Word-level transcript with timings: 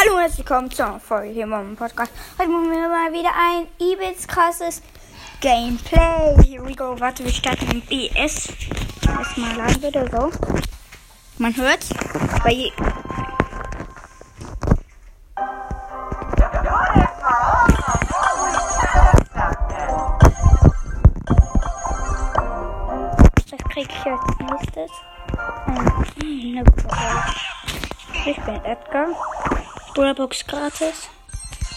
Hallo 0.00 0.14
und 0.14 0.20
herzlich 0.20 0.38
willkommen 0.38 0.70
zur 0.70 0.98
Folge 0.98 1.28
hier 1.28 1.44
im 1.44 1.76
Podcast. 1.76 2.10
Heute 2.38 2.48
machen 2.48 2.70
wir 2.70 2.88
mal 2.88 3.12
wieder 3.12 3.32
ein 3.36 3.66
übelst 3.78 4.28
krasses 4.28 4.80
Gameplay. 5.42 6.42
Here 6.42 6.66
we 6.66 6.74
go. 6.74 6.98
Warte, 6.98 7.22
wir 7.22 7.30
starten 7.30 7.70
im 7.70 7.82
BS. 7.82 8.48
Erstmal 9.06 9.56
laden 9.56 9.80
bitte 9.82 10.08
so. 10.10 10.30
Man 11.36 11.54
hört's. 11.54 11.90
Bei 12.42 12.50
je 12.50 12.72
Was 23.50 23.64
krieg 23.68 23.88
ich 23.90 24.06
als 24.06 24.20
Brawler. 26.64 27.34
Ich 28.24 28.36
bin 28.44 28.64
Edgar. 28.64 29.08
Brawlerbox 29.94 30.46
gratis. 30.46 31.08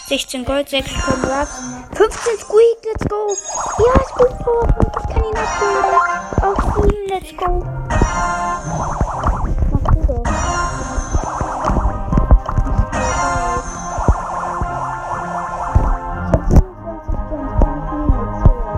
16 0.08 0.44
Gold, 0.44 0.68
6 0.68 0.84
Kongrats. 1.04 1.58
15 1.94 2.38
Squeak, 2.38 2.84
let's 2.84 3.04
go. 3.08 3.34
Ja, 3.78 4.04
Squeak 4.04 4.38
Power. 4.38 4.68
Ich 5.00 5.06
kann 5.12 5.24
ihn 5.24 5.36
abholen. 5.36 5.84
Auf 6.42 6.58
7, 6.84 7.08
let's 7.08 7.32
go. 7.36 7.64
Mach 9.72 9.94
du 9.94 10.00
doch. 10.06 10.22
Ich 16.20 16.30
hab 16.32 16.42
27 16.48 17.14
Gems, 17.30 17.52
kann 17.60 17.74
ich 17.80 17.90
nie 17.90 18.14
erzählen. 18.20 18.74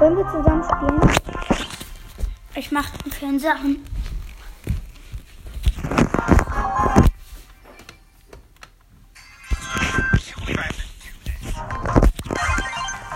Wollen 0.00 0.16
wir 0.16 0.26
zusammen 0.30 0.64
spielen? 0.64 1.00
Ich 2.58 2.72
mache 2.72 2.98
den 3.04 3.12
Fernseher 3.12 3.54
an. 3.54 3.76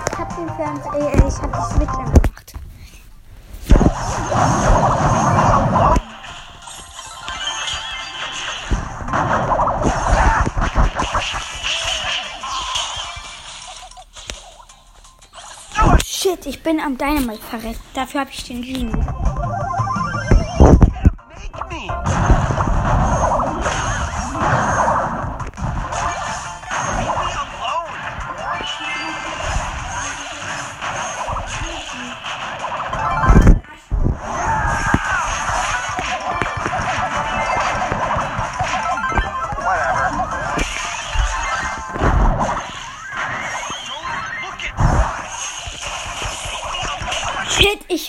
Ich 0.06 0.16
hab 0.16 0.36
den 0.36 0.48
Fernseher, 0.54 0.94
äh, 0.94 1.28
ich 1.28 1.34
hab 1.42 1.52
die 1.52 1.74
Switch 1.74 1.90
angemacht. 1.90 2.52
Shit, 16.06 16.46
ich 16.46 16.62
bin 16.62 16.78
am 16.78 16.96
Dynamite 16.96 17.42
verreckt. 17.42 17.80
Dafür 17.94 18.20
habe 18.20 18.30
ich 18.30 18.44
den 18.44 18.62
Genie. 18.62 19.21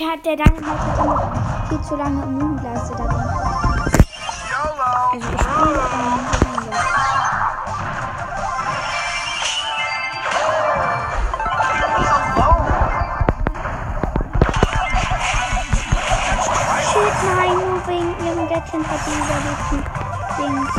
Hatte 0.04 0.36
der 0.36 0.46
hat 0.46 0.58
immer 0.58 1.66
viel 1.70 1.82
zu 1.82 1.96
lange 1.96 2.23
Immungleiste 2.23 2.94
da 2.98 3.04
drin. 3.04 3.22
Also 5.14 5.28
ich 5.34 5.42
spiele 5.42 5.80
nein, 17.36 17.56
nur 17.56 17.88
wegen 17.88 18.14
ihrem 18.26 18.50
Gadget 18.50 18.86
hat 18.86 19.02
die 19.08 19.14
überlebten 19.16 19.83
Dings. 20.38 20.73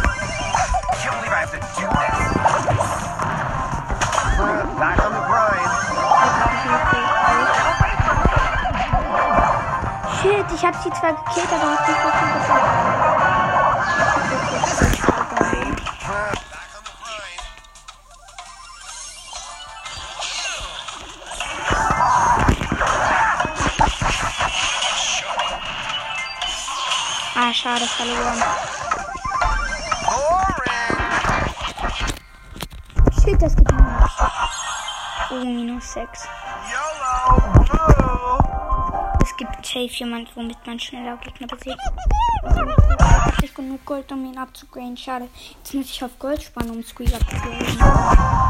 Shit, 10.24 10.46
ich 10.54 10.64
hab 10.64 10.74
sie 10.82 10.90
zwar 10.90 11.12
gekillt, 11.12 11.52
aber 11.52 11.70
hab 11.70 11.70
nicht 11.70 11.84
the 11.86 11.92
grind. 11.92 12.44
Ah, 27.36 27.52
schade, 27.52 27.84
verloren. 27.84 28.42
Shit, 33.22 33.42
das 33.42 33.54
gibt 33.54 33.70
minus. 33.70 34.10
Oh, 35.30 35.44
minus 35.44 35.92
6. 35.92 36.26
YOLO. 36.72 38.53
Es 39.24 39.34
gibt 39.38 39.64
safe 39.64 39.88
jemand, 39.88 40.36
womit 40.36 40.58
man 40.66 40.78
schneller 40.78 41.16
Gegner 41.16 41.46
besiegt. 41.46 41.78
Nicht 43.40 43.54
genug 43.56 43.82
Gold, 43.86 44.12
um 44.12 44.22
ihn 44.26 44.36
abzugraden. 44.36 44.98
Schade. 44.98 45.28
Jetzt 45.56 45.72
muss 45.72 45.86
ich 45.86 46.04
auf 46.04 46.18
Gold 46.18 46.42
spannen, 46.42 46.72
um 46.72 46.84
Squeak 46.84 47.14
abzugraden. 47.14 48.43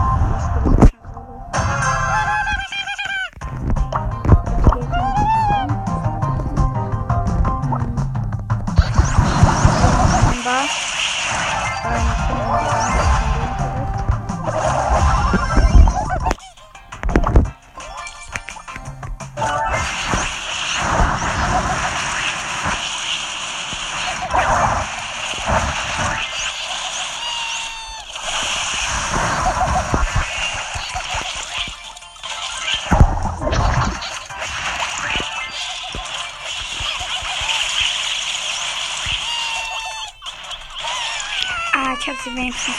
Ah, 41.94 41.97
ich 42.00 42.09
hab 42.09 42.16
sie 42.16 42.34
wenigstens 42.34 42.75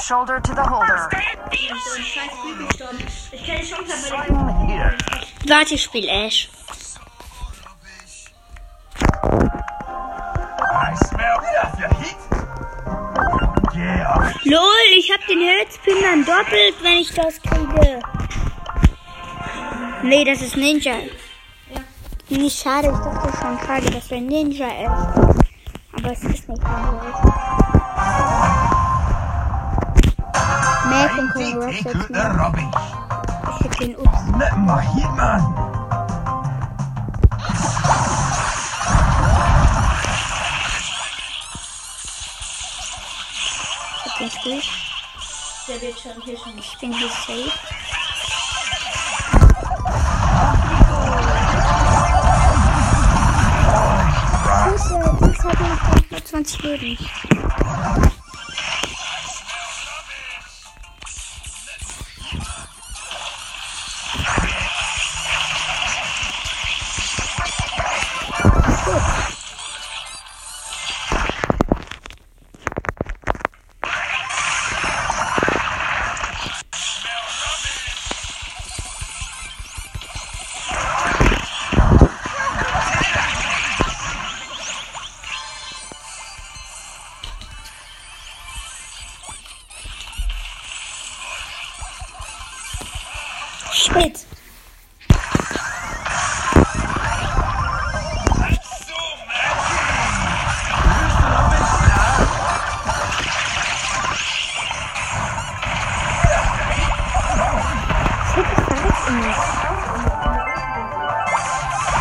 shoulder 0.00 0.40
to 0.40 0.54
the 0.54 0.62
holder. 0.62 1.08
Warte, 5.46 5.74
ich 5.74 5.82
spiel 5.82 6.08
Ash. 6.08 6.48
LOL, 14.44 14.62
ich 14.96 15.12
hab 15.12 15.26
den 15.26 15.40
Herzpin 15.40 15.94
dann 16.02 16.24
doppelt, 16.24 16.74
wenn 16.82 16.98
ich 16.98 17.12
das 17.14 17.40
kriege. 17.42 18.00
Nee, 20.02 20.24
das 20.24 20.40
ist 20.40 20.56
Ninja. 20.56 20.94
Ja. 20.96 22.36
Nicht 22.36 22.58
schade, 22.58 22.88
ich 22.88 22.98
dachte 22.98 23.36
schon 23.38 23.58
schade, 23.66 23.90
dass 23.90 24.08
der 24.08 24.20
Ninja 24.20 24.66
ist. 24.66 25.36
Aber 25.92 26.12
es 26.12 26.22
ist 26.24 26.48
nicht 26.48 26.62
Ninja. 26.62 27.39
Mädchen 30.90 31.30
Rush 31.62 31.82
take 31.82 31.88
jetzt 31.88 31.96
out 31.96 32.06
the 32.08 32.12
nicht. 32.12 32.40
rubbish. 32.40 32.64
Ich 33.48 33.56
schick 33.62 33.78
den 33.78 33.96
Ups. 33.96 34.18
Not 34.32 34.56
my 34.58 34.82
hitman. 34.94 35.42
Ich 44.06 44.20
hab 44.20 44.42
den. 44.42 44.62
Der 45.68 45.80
wird 45.82 46.00
schon 46.00 46.22
hier 46.24 46.36
schon. 46.36 46.58
Ich 46.58 46.78
bin 46.78 46.92
hier 46.92 47.08
safe. 47.08 47.52
Scheiße, 54.44 55.18
das 55.20 55.44
hat 55.44 55.60
noch 55.60 56.10
nur 56.10 56.24
20 56.24 56.62
Leben. 56.62 56.98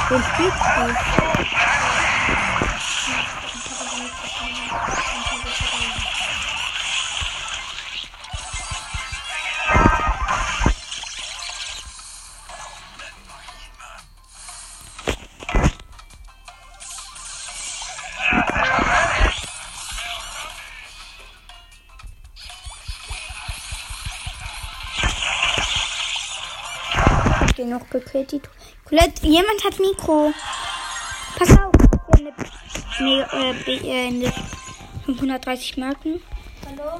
Den 0.10 0.24
spielst 0.24 0.58
du. 0.58 0.90
Ich 27.26 27.42
hab 27.42 27.56
den 27.56 27.70
noch 27.70 27.88
gekillt, 27.92 28.32
die 28.32 28.42
Colette, 28.90 29.28
jemand 29.28 29.64
hat 29.64 29.80
Mikro. 29.80 30.34
Pass 31.38 31.52
auf, 31.52 31.72
wir 32.18 33.28
haben 33.28 33.64
eine, 33.68 33.68
äh, 33.68 34.08
eine 34.08 34.34
530 35.06 35.78
Marken. 35.78 36.20
Hallo? 36.66 37.00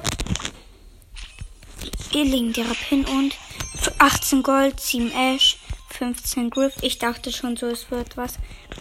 Ihr 2.12 2.24
legendärer 2.24 2.76
Pin 2.88 3.04
und 3.06 3.34
für 3.74 3.92
18 3.98 4.44
Gold, 4.44 4.78
7 4.78 5.10
Ash, 5.10 5.58
15 5.88 6.50
Griff. 6.50 6.74
Ich 6.80 6.98
dachte 6.98 7.32
schon 7.32 7.56
so, 7.56 7.66
es 7.66 7.90
wird 7.90 8.16
was. 8.16 8.34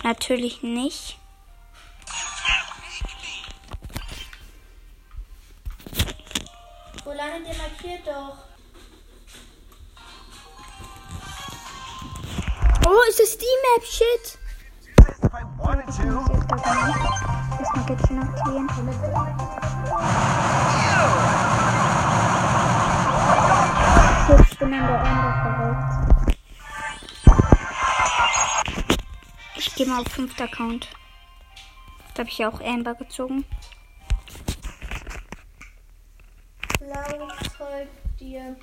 Natürlich 0.04 0.62
nicht. 0.62 1.18
Wo 7.04 7.12
landet 7.12 7.54
ihr 7.54 7.58
markiert 7.58 8.06
doch? 8.06 8.38
Oh, 12.86 13.02
ist 13.10 13.20
das 13.20 13.38
die 13.38 13.46
Map? 13.64 13.84
Shit. 13.86 14.38
Erstmal 15.08 15.46
Gadget 17.86 18.18
aktivieren. 18.18 18.70
Shit, 24.28 24.40
ich 24.52 24.58
bin 24.60 24.74
an 24.74 24.88
der 24.88 25.00
Ende 25.00 25.32
verrückt. 25.42 26.38
Ich 29.56 29.76
gehe 29.76 29.88
mal 29.88 30.02
auf 30.02 30.08
5. 30.08 30.40
Account. 30.42 30.90
Da 32.14 32.20
habe 32.20 32.30
ich 32.30 32.38
ja 32.38 32.50
auch 32.50 32.62
Amber 32.62 32.96
gezogen. 32.96 33.46
Blau 36.80 37.28
folgt 37.58 38.20
dir. 38.20 38.56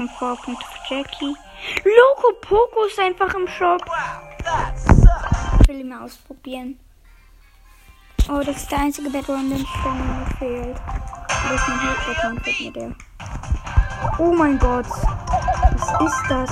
5 0.00 0.18
Powerpunkte 0.18 0.64
für 0.64 0.94
Jackie. 0.94 1.36
Loco 1.84 2.32
Poco 2.40 2.84
ist 2.84 2.98
einfach 2.98 3.34
im 3.34 3.46
Shop. 3.46 3.84
Ich 5.60 5.68
will 5.68 5.80
ihn 5.80 5.88
mal 5.90 6.04
ausprobieren. 6.04 6.80
Oh, 8.30 8.40
das 8.42 8.56
ist 8.56 8.70
der 8.70 8.78
einzige 8.78 9.10
Battleground, 9.10 9.50
den 9.50 9.58
mir 9.58 10.26
fehlt. 10.38 10.76
Das 11.28 11.52
ist 11.52 11.68
mein 11.68 11.88
Hauptaccount, 11.88 12.42
fehlt 12.42 12.60
mir 12.60 12.72
der. 12.72 12.94
Oh 14.18 14.32
mein 14.32 14.58
Gott. 14.58 14.86
Was 14.86 16.00
ist 16.00 16.30
das? 16.30 16.50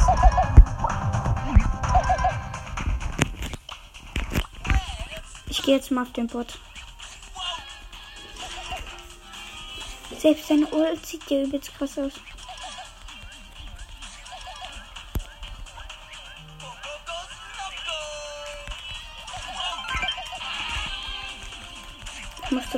Ich 5.48 5.62
gehe 5.62 5.76
jetzt 5.76 5.90
mal 5.90 6.02
auf 6.02 6.12
den 6.12 6.26
Bot. 6.26 6.58
Selbst 10.18 10.48
seine 10.48 10.66
Ult 10.66 11.06
sieht 11.06 11.30
ja 11.30 11.42
übelst 11.44 11.74
krass 11.78 11.98
aus. 11.98 12.12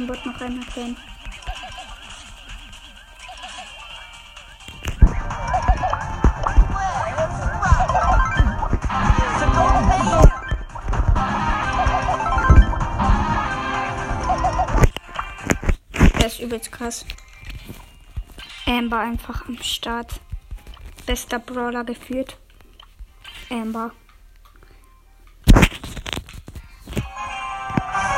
Den 0.01 0.07
Bot 0.07 0.25
noch 0.25 0.41
einmal 0.41 0.65
killen. 0.67 0.97
Der 16.19 16.27
ist 16.27 16.41
übelst 16.41 16.73
krass. 16.73 17.05
Amber 18.67 19.01
einfach 19.01 19.47
am 19.49 19.59
Start. 19.63 20.21
Bester 21.07 21.39
Brawler 21.39 21.85
geführt. 21.85 22.39
Amber. 23.51 23.93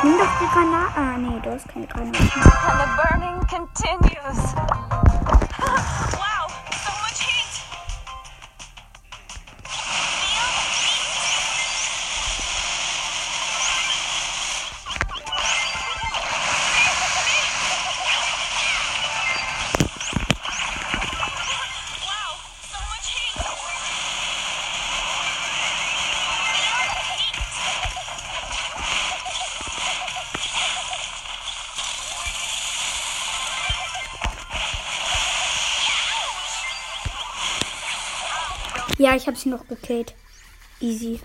Nimm 0.03 0.17
doch 0.17 0.37
die 0.39 0.47
Granate. 0.53 0.91
Ah, 0.97 1.17
nee, 1.17 1.39
du 1.41 1.51
hast 1.51 1.67
keine 1.69 1.87
Granate. 1.87 2.17
And 2.17 2.79
the 2.81 2.87
burning 2.99 3.39
continues. 3.47 4.53
wow, 5.63 6.32
Ich 39.15 39.27
habe 39.27 39.37
sie 39.37 39.49
noch 39.49 39.67
gekillt. 39.67 40.15
Easy. 40.79 41.19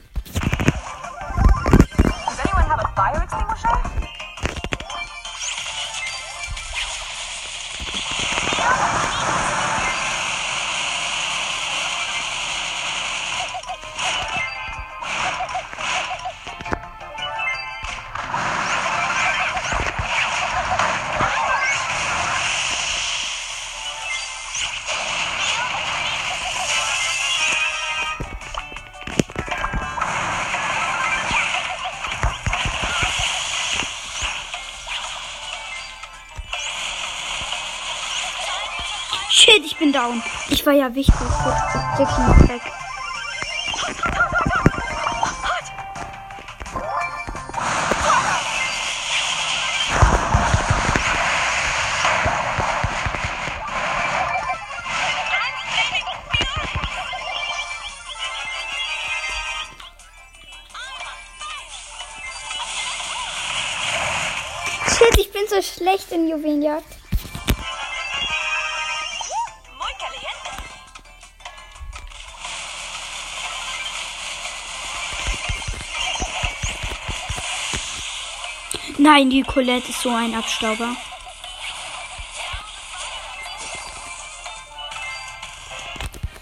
Down. 39.98 40.22
Ich 40.48 40.64
war 40.64 40.74
ja 40.74 40.94
wichtig. 40.94 41.14
Jetzt 41.98 42.48
weg. 42.48 42.62
Ich 65.16 65.32
bin 65.32 65.42
so 65.48 65.62
schlecht 65.62 66.10
in 66.12 66.28
Juwelenjagd. 66.28 66.97
Nein, 79.10 79.30
die 79.30 79.42
Colette 79.42 79.88
ist 79.88 80.02
so 80.02 80.10
ein 80.10 80.34
Abstauber. 80.34 80.94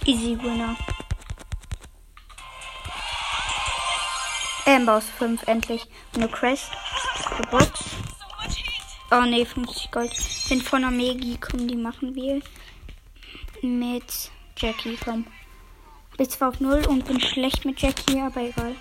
Easy 0.04 0.36
Winner. 0.42 0.76
Amber 4.64 4.96
aus 4.96 5.04
5 5.16 5.46
endlich. 5.46 5.86
Eine 6.16 6.28
Crest. 6.28 6.72
Eine 7.30 7.46
Box. 7.46 7.84
Oh 9.12 9.20
ne, 9.20 9.46
50 9.46 9.92
Gold. 9.92 10.12
Bin 10.48 10.60
von 10.60 10.82
der 10.82 10.90
Megi, 10.90 11.38
komm, 11.40 11.68
die 11.68 11.76
machen 11.76 12.16
wir. 12.16 12.42
Mit 13.62 14.32
Jackie, 14.56 14.98
komm. 15.04 15.24
Bin 16.16 16.28
zwar 16.28 16.48
auf 16.48 16.58
0 16.58 16.84
und 16.88 17.06
bin 17.06 17.20
schlecht 17.20 17.64
mit 17.64 17.80
Jackie, 17.80 18.20
aber 18.20 18.40
egal. 18.40 18.74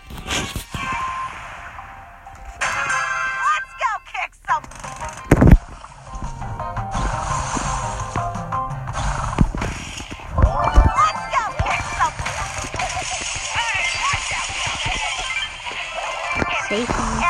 Safe. 16.76 16.90
And, 16.90 17.25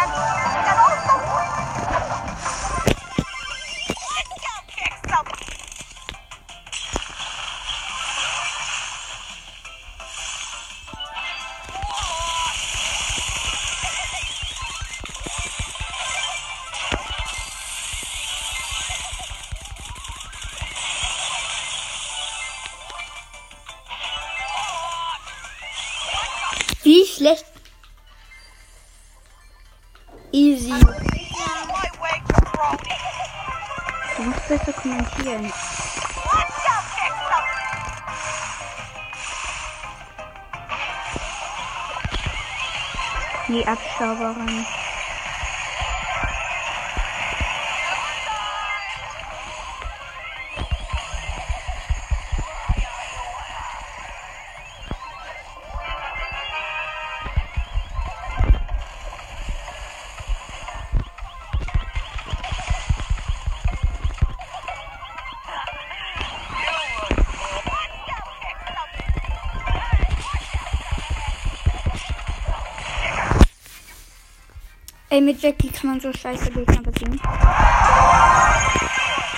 Ey, 75.15 75.21
mit 75.21 75.41
Jackie 75.41 75.69
kann 75.69 75.91
man 75.91 76.01
so 76.01 76.11
scheiße 76.11 76.51
Gegner 76.51 76.81
besiegen. 76.81 77.21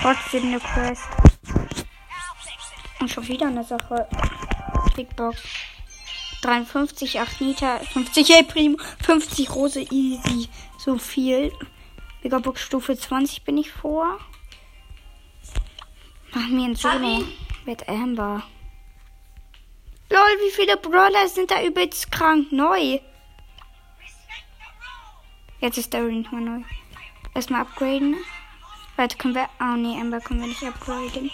Trotzdem 0.02 0.46
eine 0.46 0.60
Quest. 0.60 1.04
Und 3.00 3.12
schon 3.12 3.28
wieder 3.28 3.46
eine 3.46 3.64
Sache. 3.64 4.08
Big 4.96 5.16
Box. 5.16 5.38
53, 6.42 7.20
8 7.20 7.42
Nita, 7.42 7.78
50 7.94 8.30
El 8.32 8.44
Primo, 8.46 8.80
50 9.04 9.54
Rose, 9.54 9.82
easy. 9.92 10.50
So 10.80 10.98
viel. 10.98 11.54
Bigger 12.24 12.40
Box 12.40 12.62
Stufe 12.64 12.98
20 12.98 13.44
bin 13.44 13.60
ich 13.60 13.72
vor. 13.72 14.18
Machen 16.34 16.58
wir 16.58 16.66
ein 16.66 16.76
Solo 16.76 17.24
mit 17.68 17.88
Amber. 17.88 18.42
Lol, 20.10 20.38
wie 20.44 20.56
viele 20.56 20.78
Brawler 20.78 21.28
sind 21.28 21.52
da 21.52 21.62
übelst 21.62 22.12
krank 22.12 22.52
neu? 22.52 22.98
Jetzt 25.60 25.78
ist 25.80 25.92
der 25.92 26.04
nicht 26.04 26.32
mal 26.32 26.42
neu. 26.42 26.62
Erstmal 27.34 27.62
upgraden. 27.62 28.16
Warte, 28.96 29.18
können 29.18 29.34
wir. 29.34 29.50
Oh 29.60 29.76
nee, 29.76 30.00
Amber 30.00 30.20
können 30.20 30.42
wir 30.42 30.48
nicht 30.48 30.64
upgraden. 30.64 31.32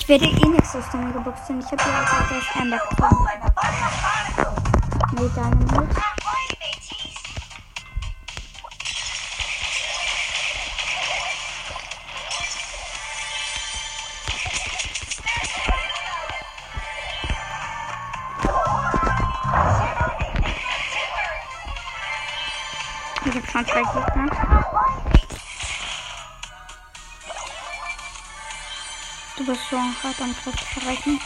Ich 0.00 0.08
werde 0.08 0.26
eh 0.26 0.48
nichts 0.48 0.76
aus 0.76 0.90
der 0.92 1.00
Megabox 1.00 1.46
tun. 1.46 1.60
Ich 1.60 1.66
habe 1.66 1.82
ja 1.82 2.02
auch 2.02 2.28
das 2.28 2.60
Amber 2.60 2.78
gefunden. 2.90 3.24
Nee, 5.16 5.30
deine 5.34 6.13
das 29.54 29.66
schon 29.68 29.94
hart 30.02 30.20
am 30.20 30.34
Verrecken. 30.34 31.20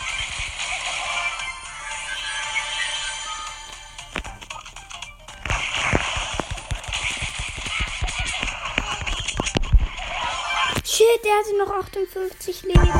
Shit, 10.84 11.24
der 11.24 11.32
hatte 11.38 11.58
noch 11.58 11.70
58 11.70 12.62
Leben. 12.64 12.92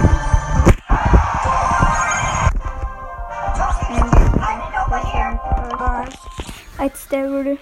als 6.78 7.08
der 7.08 7.28
wurde. 7.28 7.58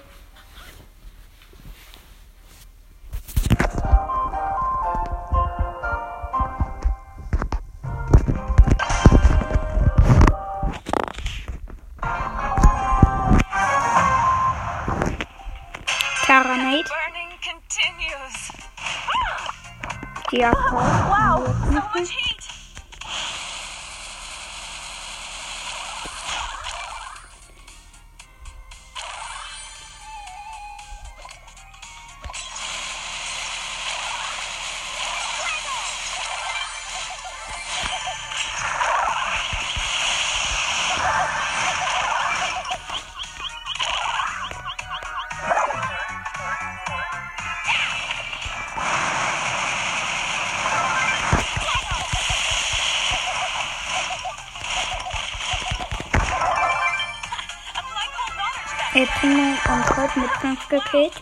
El 58.97 59.05
Primo 59.05 59.55
und 59.71 59.85
Colt 59.85 60.17
mit 60.17 60.31
5 60.41 60.69
gekillt. 60.69 61.13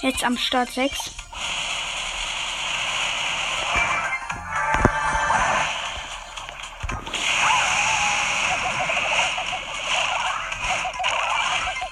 Jetzt 0.00 0.24
am 0.24 0.36
Start 0.36 0.70
6. 0.70 1.12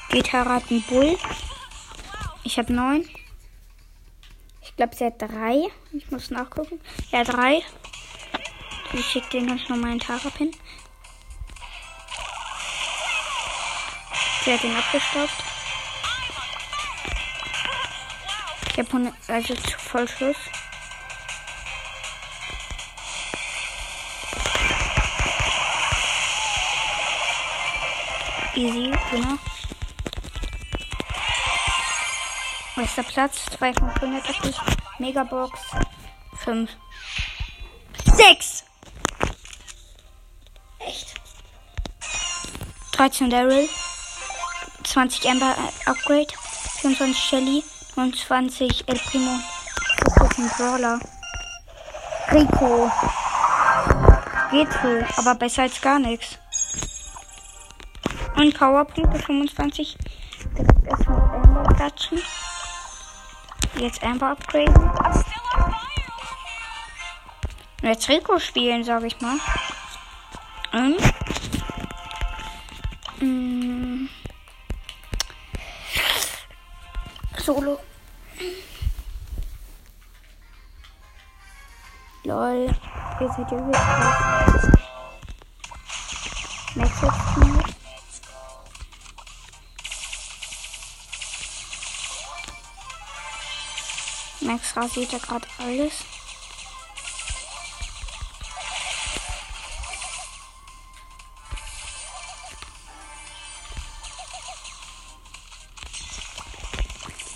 Gitarre 0.08 0.54
hat 0.54 0.64
einen 0.68 0.82
Bull. 0.82 1.16
Ich 2.42 2.58
habe 2.58 2.72
9. 2.72 3.08
Ich 4.62 4.75
glaube, 4.75 4.96
sie 4.96 5.04
hat 5.04 5.22
3. 5.22 5.68
Ich 5.92 6.10
muss 6.10 6.32
nachgucken. 6.32 6.80
Ja, 7.12 7.22
3. 7.22 7.62
Ich 8.94 9.06
schicke 9.06 9.30
den 9.30 9.46
ganz 9.46 9.68
normal 9.68 9.92
einen 9.92 10.00
Tara-Pin. 10.00 10.50
Sie 14.44 14.52
hat 14.52 14.64
ihn 14.64 14.76
abgestaubt. 14.76 15.32
Ich 18.73 18.78
habe 18.78 18.88
100, 18.88 19.14
also 19.28 19.54
Vollschuss. 19.78 20.37
Easy, 28.54 28.91
genau. 29.10 29.38
Nächster 32.76 33.02
Platz, 33.02 33.45
2 33.58 33.75
von 33.75 33.91
500 33.91 34.28
Abschluss. 34.28 34.56
Megabox, 34.99 35.60
5. 36.45 36.71
6! 38.04 38.64
Echt? 40.78 41.14
13 42.93 43.30
Daryl, 43.30 43.69
20 44.90 45.30
Amber 45.30 45.54
äh, 45.56 45.88
Upgrade, 45.88 46.26
24 46.80 47.16
Shelly, 47.16 47.62
29 47.94 48.88
El 48.88 48.98
Primo, 48.98 49.38
15 50.18 50.48
Brawler, 50.56 50.98
Rico, 52.32 52.90
geht 54.50 54.68
so, 54.82 55.20
aber 55.20 55.36
besser 55.36 55.62
als 55.62 55.80
gar 55.80 56.00
nichts. 56.00 56.38
Und 58.34 58.58
Powerpunkte 58.58 59.20
25, 59.20 59.96
direkt 60.58 60.86
erstmal 60.88 61.20
Amber 61.36 61.74
klatschen. 61.74 62.20
Jetzt 63.76 64.02
Amber 64.02 64.30
upgraden. 64.30 64.90
Und 67.80 67.88
jetzt 67.88 68.08
Rico 68.08 68.40
spielen, 68.40 68.82
sag 68.82 69.04
ich 69.04 69.20
mal. 69.20 69.36
Und, 70.72 71.09
Max 94.41 94.76
rasiert 94.76 95.10
ja 95.10 95.19
gerade 95.19 95.49
alles. 95.58 95.93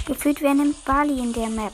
Gefühlt 0.07 0.40
wer 0.42 0.55
nimmt 0.55 0.85
Bali 0.85 1.18
in 1.18 1.33
der 1.33 1.48
Map. 1.48 1.72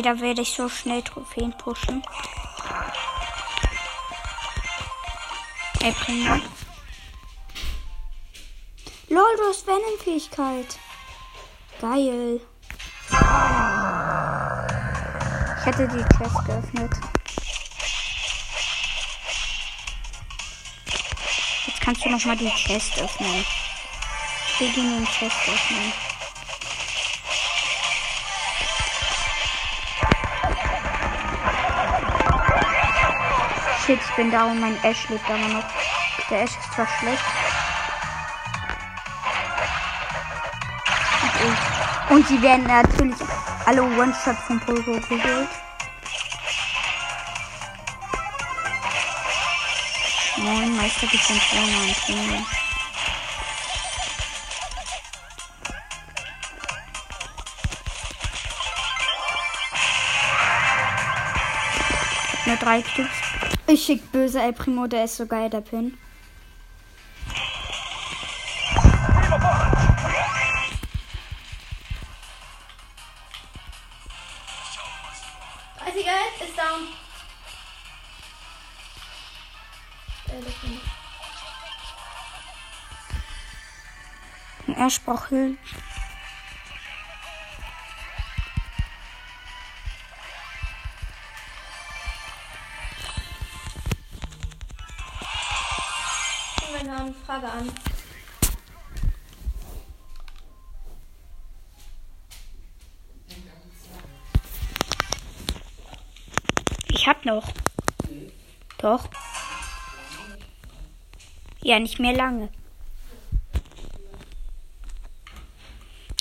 Ey, 0.00 0.04
da 0.04 0.18
werde 0.18 0.40
ich 0.40 0.54
so 0.54 0.66
schnell 0.66 1.02
Trophäen 1.02 1.52
pushen. 1.58 2.02
Ey, 5.82 5.92
Primo. 5.92 6.40
Lol, 9.10 9.36
du 9.36 9.42
hast 9.50 9.66
Venom-Fähigkeit. 9.66 10.78
Geil. 11.82 12.40
Ich 15.58 15.66
hätte 15.66 15.86
die 15.88 16.16
Chest 16.16 16.46
geöffnet. 16.46 16.92
Jetzt 21.66 21.80
kannst 21.82 22.02
du 22.06 22.08
noch 22.08 22.24
mal 22.24 22.38
die 22.38 22.48
Chest 22.48 22.98
öffnen. 22.98 23.44
Wir 24.60 24.68
gehen 24.70 24.94
den 24.94 25.04
Chest 25.04 25.36
öffnen. 25.46 26.09
Ich 33.92 34.14
bin 34.14 34.30
down. 34.30 34.60
Mein 34.60 34.76
Ash 34.84 35.08
lebt 35.08 35.28
aber 35.28 35.48
noch. 35.48 35.64
Der 36.30 36.42
Ash 36.42 36.50
ist 36.50 36.72
zwar 36.72 36.86
schlecht. 37.00 37.24
Und 41.22 41.34
ich. 41.42 42.10
Und 42.10 42.28
sie 42.28 42.40
werden 42.40 42.66
natürlich 42.68 43.16
alle 43.66 43.82
One-Shot 43.82 44.36
vom 44.46 44.60
Pulver 44.60 45.00
geholt. 45.00 45.48
Moin, 50.36 50.76
Meister, 50.76 51.08
die 51.08 51.16
sind 51.16 51.42
vorne 51.42 51.76
am 51.76 51.94
Training. 52.06 52.46
Nur 62.46 62.56
drei 62.56 62.84
Stück. 62.84 63.08
Ich 63.72 63.84
schick 63.84 64.10
böse 64.10 64.42
El 64.42 64.52
Primo, 64.52 64.88
der 64.88 65.04
ist 65.04 65.16
so 65.16 65.26
geil, 65.26 65.48
der 65.48 65.60
Pin. 65.60 65.96
Egal, 75.86 76.14
ist 76.40 76.58
down. 76.58 76.88
Er 84.74 84.90
sprach 84.90 85.28
Hilfe. 85.28 85.99
Frage 97.40 97.52
an. 97.52 97.72
Ich 106.88 107.06
hab 107.06 107.24
noch. 107.24 107.52
Doch. 108.78 109.08
Ja, 111.62 111.78
nicht 111.78 111.98
mehr 111.98 112.12
lange. 112.12 112.50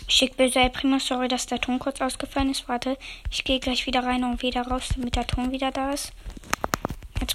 Schick 0.07 0.37
böse 0.37 0.59
El 0.59 0.69
Primo, 0.69 0.99
sorry, 0.99 1.27
dass 1.27 1.45
der 1.45 1.61
Ton 1.61 1.79
kurz 1.79 2.01
ausgefallen 2.01 2.51
ist. 2.51 2.67
Warte, 2.67 2.97
ich 3.29 3.43
gehe 3.43 3.59
gleich 3.59 3.85
wieder 3.85 4.03
rein 4.03 4.23
und 4.23 4.41
wieder 4.41 4.63
raus, 4.67 4.89
damit 4.95 5.15
der 5.15 5.27
Ton 5.27 5.51
wieder 5.51 5.71
da 5.71 5.91
ist. 5.91 6.11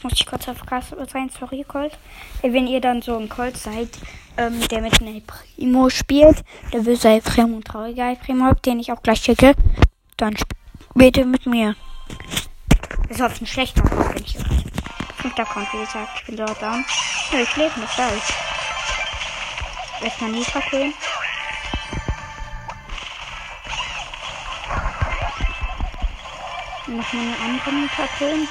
Muss 0.05 0.12
ich 0.21 0.27
kurz 0.27 0.47
auf 0.49 0.67
Gas 0.67 0.95
sein, 1.11 1.31
sorry, 1.31 1.64
Colt. 1.67 1.97
Ey, 2.43 2.53
Wenn 2.53 2.67
ihr 2.67 2.83
dann 2.83 3.01
so 3.01 3.17
ein 3.17 3.27
Colt 3.27 3.57
seid, 3.57 3.88
ähm, 4.37 4.61
der 4.69 4.83
mit 4.83 5.01
einem 5.01 5.23
Primo 5.23 5.88
spielt, 5.88 6.45
der 6.75 6.81
böse 6.81 7.09
El 7.09 7.23
Primo 7.23 7.57
und 7.57 7.67
trauriger 7.67 8.11
El 8.11 8.17
Primo, 8.17 8.53
den 8.53 8.81
ich 8.81 8.93
auch 8.93 9.03
gleich 9.03 9.23
schicke, 9.23 9.55
dann 10.19 10.37
ihr 11.17 11.25
mit 11.25 11.47
mir. 11.47 11.75
Ist 13.09 13.23
auf 13.23 13.40
ein 13.40 13.47
schlechter 13.47 13.83
Account, 13.83 14.14
wenn 14.14 14.25
ich 14.25 14.35
irre. 14.35 14.45
Fünfter 15.17 15.43
Account, 15.45 15.73
wie 15.73 15.79
gesagt, 15.79 16.11
ich 16.19 16.27
bin 16.27 16.37
dort 16.37 16.61
down. 16.61 16.85
Ja, 17.33 17.40
ich 17.40 17.57
lebe 17.57 17.81
noch 17.81 17.97
da. 17.97 18.07
Ich 18.14 20.05
erstmal 20.05 20.33
Nitra 20.33 20.61
holen. 20.71 20.93
Noch 26.88 27.12
mal 27.14 27.23
eine 27.23 27.37
andere 27.40 27.73
Nitra 27.73 28.07
holen. 28.21 28.49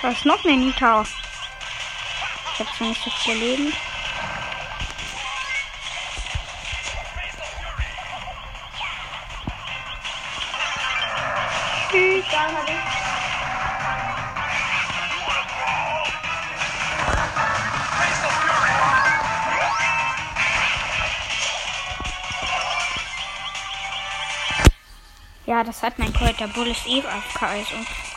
Da 0.00 0.10
ist 0.10 0.24
noch 0.24 0.44
eine 0.44 0.56
Nitra. 0.56 1.04
Ich 2.52 2.60
habe 2.60 2.70
zwar 2.76 2.88
nicht 2.88 3.02
so 3.02 3.10
viel 3.10 3.34
Leben. 3.34 3.72
Ja, 25.46 25.64
das 25.64 25.82
hat 25.82 25.98
mein 25.98 26.12
Colt. 26.12 26.38
Der 26.38 26.46
Bull 26.48 26.68
ist 26.68 26.86
eh 26.86 27.00
AFK, 27.00 27.42
also. 27.42 28.07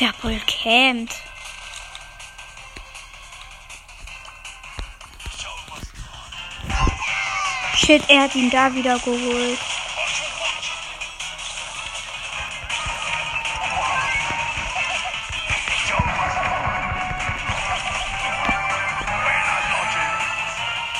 Der 0.00 0.12
Bull 0.22 0.40
campt. 0.46 1.12
Shit, 7.74 8.08
er 8.08 8.22
hat 8.22 8.34
ihn 8.36 8.48
da 8.48 8.72
wieder 8.72 8.96
geholt. 9.00 9.58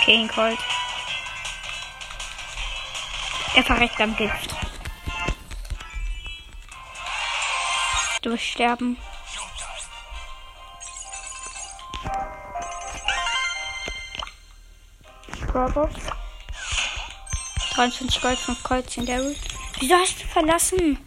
Okay, 0.01 0.23
ihn. 0.23 0.59
Er 3.55 3.63
verreckt 3.63 4.01
am 4.01 4.17
Gift. 4.17 4.68
Durchsterben. 8.29 8.99
Robot. 15.55 15.89
23 17.75 18.21
Gold, 18.21 18.39
5 18.39 18.63
Kreuzchen, 18.63 19.07
Daryl. 19.07 19.35
Wieso 19.81 19.95
hast 19.95 20.21
du 20.21 20.27
verlassen? 20.27 20.99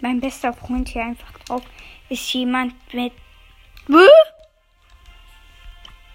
Mein 0.00 0.18
bester 0.20 0.54
Freund 0.54 0.88
hier 0.88 1.02
einfach 1.02 1.30
drauf 1.44 1.62
ist 2.08 2.32
jemand 2.32 2.74
mit. 2.92 3.12
Hä? 3.88 4.08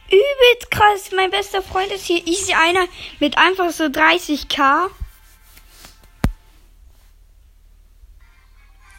Übelst 0.07 0.71
krass. 0.71 1.11
Mein 1.15 1.31
bester 1.31 1.61
Freund 1.61 1.91
ist 1.91 2.05
hier 2.05 2.25
easy 2.27 2.53
einer 2.53 2.87
mit 3.19 3.37
einfach 3.37 3.71
so 3.71 3.85
30k. 3.85 4.89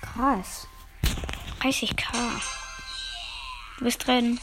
Krass. 0.00 0.66
30k. 1.60 2.04
Du 3.78 3.84
bist 3.84 4.06
drin. 4.06 4.40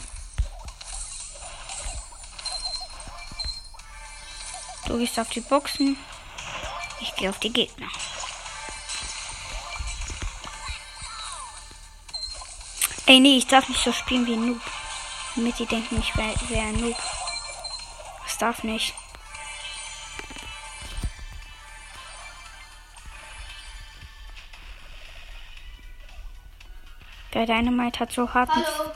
Du 4.86 4.98
gehst 4.98 5.18
auf 5.18 5.30
die 5.30 5.40
Boxen. 5.40 5.96
Ich 7.00 7.14
gehe 7.16 7.30
auf 7.30 7.38
die 7.38 7.52
Gegner. 7.52 7.88
Ey, 13.12 13.20
nee, 13.20 13.36
ich 13.36 13.46
darf 13.46 13.68
nicht 13.68 13.84
so 13.84 13.92
spielen 13.92 14.26
wie 14.26 14.32
ein 14.32 14.46
Noob. 14.46 14.60
Damit 15.36 15.58
die 15.58 15.66
denken, 15.66 15.98
ich 15.98 16.16
wäre 16.16 16.34
wär 16.48 16.62
ein 16.62 16.80
Noob. 16.80 16.96
Das 18.24 18.38
darf 18.38 18.64
nicht. 18.64 18.94
Der 27.34 27.44
Dynamite 27.44 28.00
hat 28.00 28.12
so 28.12 28.32
hart. 28.32 28.48
Hallo. 28.48 28.92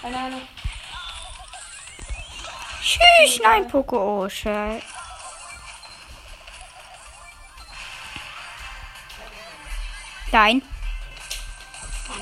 Keine 0.00 0.16
Ahnung. 0.16 0.42
Tschüss, 2.80 3.40
nein, 3.42 3.66
Poco. 3.66 4.22
Oh, 4.22 4.28
scheiße. 4.28 4.95
Nein. 10.32 10.62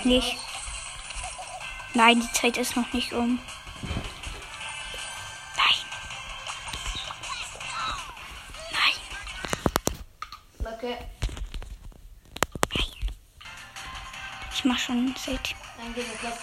Nicht. 0.05 0.37
Nein, 1.95 2.21
die 2.21 2.33
Zeit 2.33 2.57
ist 2.57 2.77
noch 2.77 2.93
nicht 2.93 3.13
um. 3.13 3.41
Nein. 5.57 5.75
Nein. 8.73 8.93
Okay. 10.75 10.97
Ich 14.53 14.65
mach 14.65 14.79
schon. 14.79 15.15
Dann 15.15 15.95
geht 15.95 16.07
es 16.15 16.23
los. 16.23 16.39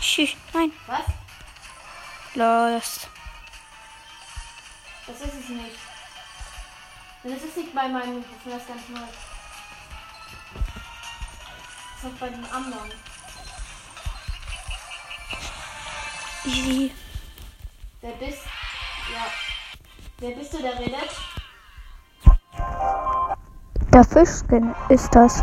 Tschüss. 0.00 0.30
Nein. 0.52 0.72
Was? 0.86 1.04
Los. 2.34 3.08
Das 5.06 5.20
ist 5.20 5.34
es 5.34 5.48
nicht. 5.48 5.78
Das 7.22 7.42
ist 7.42 7.56
nicht 7.56 7.74
bei 7.74 7.88
meinem 7.88 8.16
Mikrofon, 8.16 8.52
das 8.52 8.62
ist 8.62 8.68
ganz 8.68 8.88
neu. 8.88 9.00
Auch 12.06 12.20
bei 12.20 12.28
dem 12.28 12.44
anderen. 12.44 12.92
Easy. 16.44 16.92
Wer 18.00 18.12
bist 18.12 18.38
Ja. 19.12 19.26
Wer 20.18 20.30
bist 20.36 20.52
du, 20.52 20.62
der 20.62 20.78
redet? 20.78 21.10
Der 23.92 24.04
Fischskin 24.04 24.72
ist 24.88 25.12
das. 25.12 25.38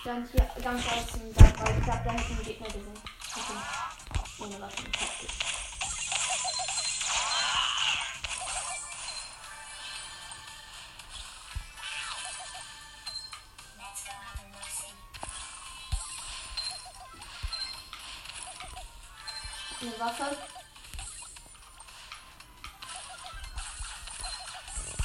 Stand 0.00 0.30
hier 0.32 0.48
ganz 0.62 0.82
außen 0.86 1.34
da, 1.34 1.44
weil 1.44 1.78
ich 1.78 1.84
glaube, 1.84 2.00
da 2.04 2.12
hätten 2.12 2.42
Gegner 2.42 2.68
gesehen. 2.68 2.98
Okay. 3.36 3.58
Ohne 4.38 4.60
Waffen. 4.62 5.37
Eine 20.00 20.10
Waffe. 20.10 20.36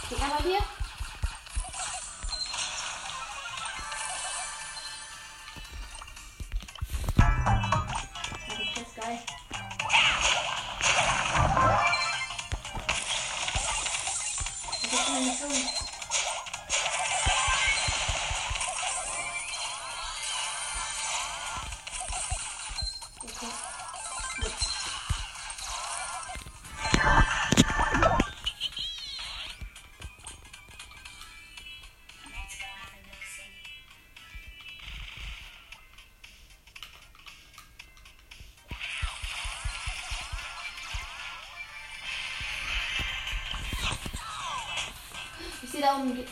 Gegner 0.10 0.28
bei 0.38 0.44
dir? 0.44 0.73
Da 45.94 46.00
oben 46.00 46.16
geht. 46.16 46.28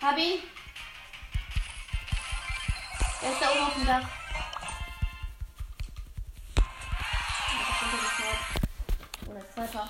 Hab 0.00 0.18
ihn. 0.18 0.42
Der 3.20 3.30
ist 3.30 3.40
da 3.40 3.50
oben 3.50 3.60
auf 3.60 3.74
dem 3.74 3.86
Dach. 3.86 4.08
Oder 9.28 9.40
Sniper. 9.52 9.88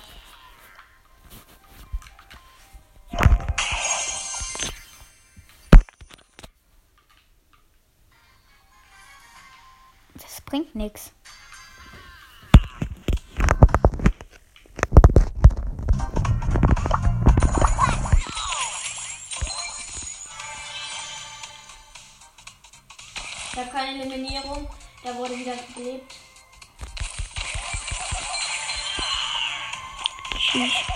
Das 10.13 10.41
bringt 10.41 10.75
nichts. 10.75 11.11
Eliminierung. 24.03 24.67
Der 25.03 25.15
wurde 25.15 25.37
wieder 25.37 25.53
belebt. 25.75 26.13
Tschüss. 30.37 30.92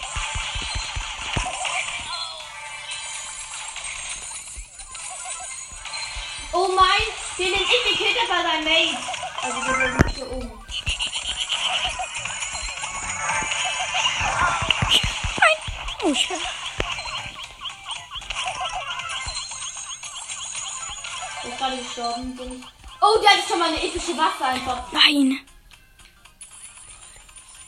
Oh, 23.67 23.73
der 23.73 23.81
hat 23.81 23.91
schon 23.91 24.13
mal 24.13 24.13
eine 24.13 24.17
epische 24.17 24.17
Waffe 24.17 24.45
einfach. 24.45 24.91
Nein. 24.91 25.39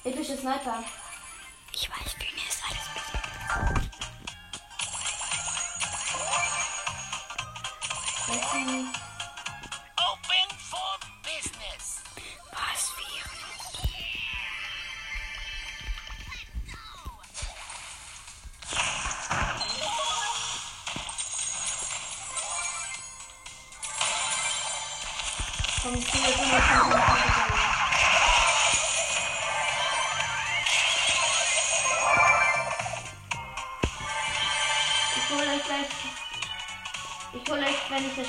Epische 0.04 0.38
Sniper. 0.38 0.84
Ich 26.02 26.06
hole 35.30 35.52
euch 35.52 35.64
gleich. 35.66 35.88
Ich 37.34 37.52
hole 37.52 37.62
euch, 37.62 37.90
wenn 37.90 38.06
ich 38.08 38.16
das. 38.16 38.28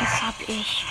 Das 0.00 0.22
hab 0.22 0.34
ich. 0.46 0.89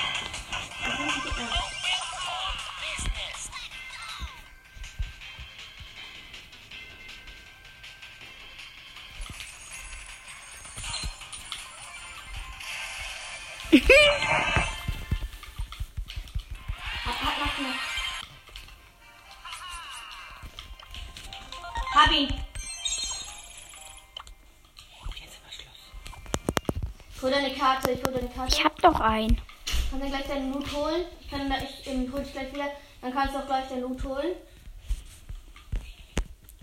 Hol 27.22 27.32
deine 27.32 27.54
Karte, 27.54 27.92
ich 27.92 28.04
hol 28.04 28.14
deine 28.14 28.30
Karte. 28.30 28.56
Ich 28.56 28.64
hab 28.64 28.82
doch 28.82 29.00
einen. 29.00 29.40
Kann 29.90 30.00
dann 30.00 30.10
gleich 30.10 30.28
deinen 30.28 30.54
Loot 30.54 30.72
holen. 30.74 31.06
Ich 31.20 31.30
kann 31.30 31.50
da, 31.50 31.56
ich 31.58 31.88
ähm, 31.88 32.12
hol 32.14 32.22
dich 32.22 32.32
gleich 32.32 32.54
wieder. 32.54 32.72
Dann 33.02 33.14
kannst 33.14 33.34
du 33.34 33.40
auch 33.40 33.46
gleich 33.46 33.68
deinen 33.68 33.82
Loot 33.82 34.04
holen. 34.04 34.36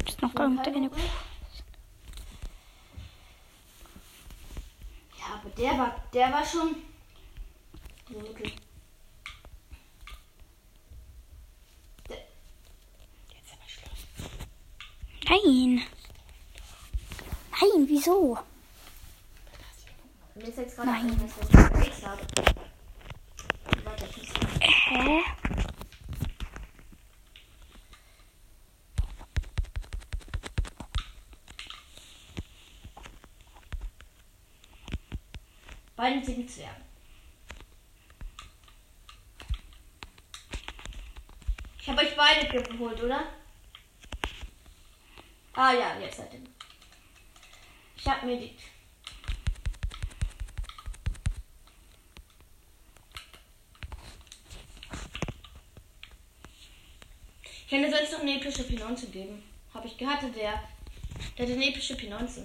Ist 0.07 0.23
noch 0.23 0.35
irgendeine. 0.35 0.91
Ja, 5.19 5.35
aber 5.35 5.51
der 5.51 5.79
war, 5.79 6.03
der 6.13 6.33
war 6.33 6.45
schon. 6.45 6.77
So, 8.09 8.19
okay. 8.19 8.53
Der, 12.09 12.19
Nein. 15.29 15.83
Nein, 17.61 17.89
wieso? 17.89 18.39
Mir 20.37 20.49
ist 20.49 20.59
jetzt 20.59 20.77
gerade 20.77 20.91
eingefallen, 20.91 21.31
dass 21.51 21.81
ich 21.81 21.89
X 21.89 22.07
habe. 22.07 22.23
Hä? 24.61 25.23
Beiden 35.97 36.23
sieben 36.23 36.47
Zwergen. 36.47 36.85
Ich 41.81 41.89
habe 41.89 42.01
euch 42.03 42.15
beide 42.17 42.63
geholt, 42.63 43.03
oder? 43.03 43.29
Ah 45.55 45.73
ja, 45.73 45.99
jetzt 45.99 46.19
seid 46.19 46.35
ihr. 46.35 46.41
Ich 47.97 48.07
habe 48.07 48.27
mir 48.27 48.39
die. 48.39 48.57
Ich 57.67 57.73
hätte 57.73 57.91
sonst 57.91 58.13
noch 58.13 58.21
eine 58.21 58.37
epische 58.37 58.63
P19 58.63 59.11
geben. 59.11 59.43
Habe 59.75 59.89
ich 59.89 59.99
gehabt, 59.99 60.23
der. 60.23 60.31
Der 61.37 61.47
hatte 61.47 61.53
eine 61.53 61.69
epische 61.69 61.95
P19. 61.95 62.45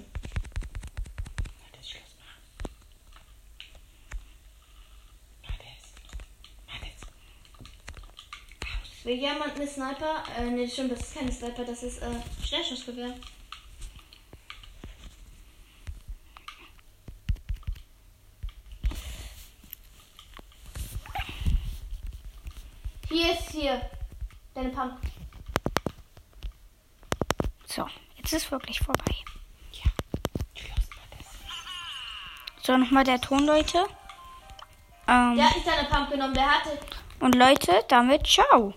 Will 9.03 9.15
jemand 9.15 9.55
eine 9.55 9.67
Sniper? 9.67 10.23
Äh, 10.38 10.51
nee, 10.51 10.67
stimmt, 10.67 10.91
das 10.91 10.99
ist 10.99 11.15
keine 11.15 11.31
Sniper, 11.31 11.65
das 11.65 11.81
ist 11.81 12.03
äh, 12.03 12.12
Schnellschussgewehr. 12.45 13.15
Hier 23.10 23.34
ist 23.34 23.49
hier. 23.49 23.89
Deine 24.53 24.69
Pump. 24.69 24.99
So, 27.65 27.88
jetzt 28.17 28.34
ist 28.34 28.41
wirklich 28.52 28.80
vorbei. 28.80 29.16
So, 32.64 32.78
nochmal 32.78 33.04
der 33.04 33.20
Ton, 33.20 33.46
Leute. 33.46 33.86
Ähm, 35.08 35.36
Der 35.36 35.50
hat 35.50 35.56
nicht 35.56 35.68
deine 35.68 35.88
Pump 35.90 36.12
genommen, 36.12 36.34
der 36.36 36.48
hatte. 36.48 36.78
Und 37.20 37.34
Leute, 37.36 37.84
damit 37.88 38.28
ciao. 38.28 38.74